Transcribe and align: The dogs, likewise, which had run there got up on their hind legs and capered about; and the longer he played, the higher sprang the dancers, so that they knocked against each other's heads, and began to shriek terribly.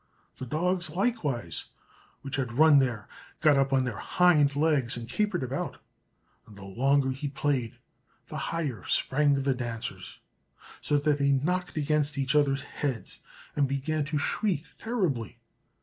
The 0.37 0.47
dogs, 0.47 0.89
likewise, 0.89 1.65
which 2.23 2.37
had 2.37 2.53
run 2.53 2.79
there 2.79 3.07
got 3.39 3.55
up 3.55 3.71
on 3.71 3.83
their 3.83 3.99
hind 3.99 4.55
legs 4.55 4.97
and 4.97 5.07
capered 5.07 5.43
about; 5.43 5.77
and 6.47 6.55
the 6.57 6.65
longer 6.65 7.11
he 7.11 7.27
played, 7.27 7.77
the 8.25 8.37
higher 8.49 8.83
sprang 8.85 9.35
the 9.43 9.53
dancers, 9.53 10.17
so 10.81 10.97
that 10.97 11.19
they 11.19 11.29
knocked 11.33 11.77
against 11.77 12.17
each 12.17 12.33
other's 12.35 12.63
heads, 12.63 13.19
and 13.55 13.67
began 13.67 14.03
to 14.05 14.17
shriek 14.17 14.65
terribly. 14.79 15.37